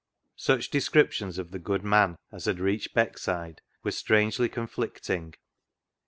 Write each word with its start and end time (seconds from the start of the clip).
Such 0.39 0.71
descriptions 0.71 1.37
of 1.37 1.51
the 1.51 1.59
good 1.59 1.83
man 1.83 2.15
as 2.31 2.45
had 2.45 2.59
reached 2.59 2.95
Beckside 2.95 3.59
were 3.83 3.91
strangely 3.91 4.49
conflicting. 4.49 5.35